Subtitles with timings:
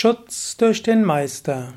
[0.00, 1.74] Schutz durch den Meister.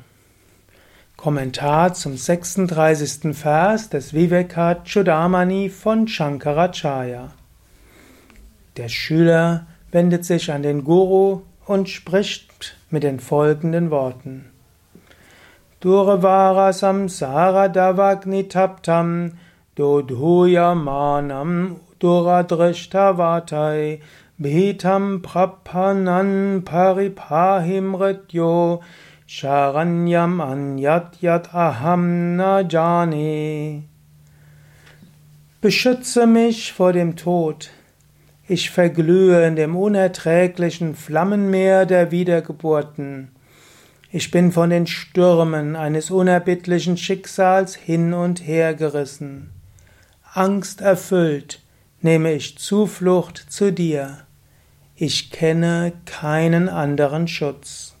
[1.18, 3.36] Kommentar zum 36.
[3.36, 7.32] Vers des Vivekachudamani von Shankaracharya.
[8.78, 14.46] Der Schüler wendet sich an den Guru und spricht mit den folgenden Worten.
[15.80, 19.32] Durvara samsara davagnitaptam
[19.74, 24.00] dodhuyamanam duradrishtavatai
[24.40, 28.82] Bhitam prapanan paripahim rityo
[29.28, 33.84] Sharanyam anyat yat aham na jani.
[35.60, 37.70] Beschütze mich vor dem Tod.
[38.48, 43.30] Ich verglühe in dem unerträglichen Flammenmeer der Wiedergeburten.
[44.10, 49.52] Ich bin von den Stürmen eines unerbittlichen Schicksals hin und her gerissen.
[50.32, 51.63] Angst erfüllt
[52.04, 54.26] nehme ich Zuflucht zu dir.
[54.94, 57.94] Ich kenne keinen anderen Schutz.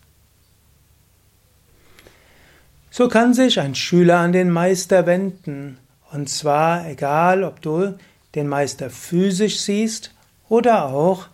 [2.90, 5.78] So kann sich ein Schüler an den Meister wenden,
[6.12, 7.98] und zwar egal, ob du
[8.34, 10.14] den Meister physisch siehst
[10.50, 11.26] oder auch,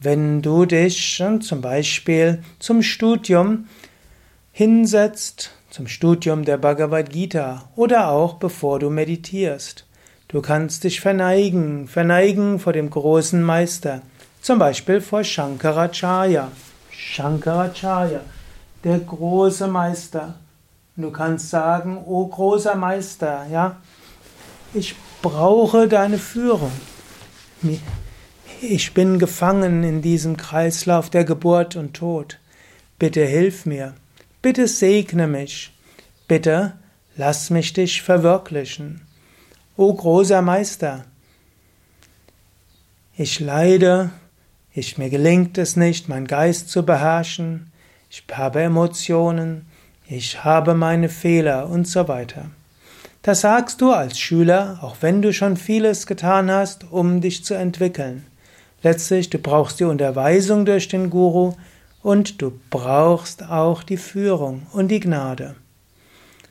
[0.00, 3.68] wenn du dich zum Beispiel zum Studium
[4.52, 9.86] hinsetzt, zum Studium der Bhagavad Gita oder auch bevor du meditierst.
[10.30, 14.02] Du kannst dich verneigen, verneigen vor dem großen Meister,
[14.40, 16.52] zum Beispiel vor Shankaracharya.
[16.92, 18.20] Shankaracharya,
[18.84, 20.36] der große Meister.
[20.94, 23.78] Du kannst sagen, o großer Meister, ja,
[24.72, 26.70] ich brauche deine Führung.
[28.60, 32.38] Ich bin gefangen in diesem Kreislauf der Geburt und Tod.
[33.00, 33.94] Bitte hilf mir.
[34.42, 35.72] Bitte segne mich.
[36.28, 36.74] Bitte
[37.16, 39.09] lass mich dich verwirklichen.
[39.76, 41.04] O großer Meister,
[43.16, 44.10] ich leide,
[44.74, 47.70] ich, mir gelingt es nicht, mein Geist zu beherrschen,
[48.10, 49.66] ich habe Emotionen,
[50.08, 52.46] ich habe meine Fehler und so weiter.
[53.22, 57.54] Das sagst du als Schüler, auch wenn du schon vieles getan hast, um dich zu
[57.54, 58.26] entwickeln.
[58.82, 61.54] Letztlich, du brauchst die Unterweisung durch den Guru
[62.02, 65.54] und du brauchst auch die Führung und die Gnade.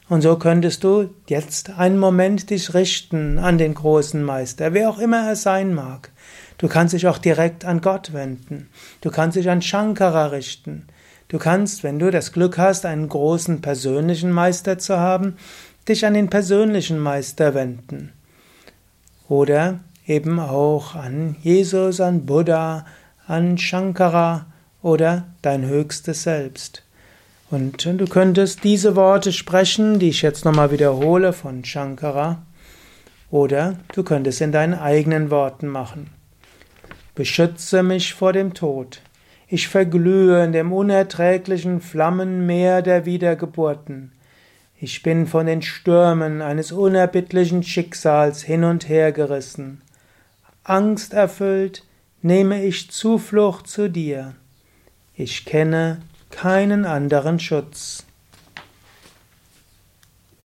[0.09, 4.97] Und so könntest du jetzt einen Moment dich richten an den großen Meister, wer auch
[4.97, 6.11] immer er sein mag.
[6.57, 8.69] Du kannst dich auch direkt an Gott wenden.
[9.01, 10.87] Du kannst dich an Shankara richten.
[11.27, 15.37] Du kannst, wenn du das Glück hast, einen großen persönlichen Meister zu haben,
[15.87, 18.11] dich an den persönlichen Meister wenden.
[19.27, 22.87] Oder eben auch an Jesus, an Buddha,
[23.27, 24.47] an Shankara
[24.81, 26.83] oder dein höchstes Selbst.
[27.51, 32.43] Und du könntest diese Worte sprechen, die ich jetzt nochmal wiederhole von Shankara,
[33.31, 36.11] oder du könntest in deinen eigenen Worten machen.
[37.15, 39.01] Beschütze mich vor dem Tod.
[39.47, 44.11] Ich verglühe in dem unerträglichen Flammenmeer der Wiedergeburten.
[44.79, 49.81] Ich bin von den Stürmen eines unerbittlichen Schicksals hin und her gerissen.
[50.63, 51.83] Angsterfüllt
[52.21, 54.35] nehme ich Zuflucht zu dir.
[55.15, 58.05] Ich kenne keinen anderen Schutz.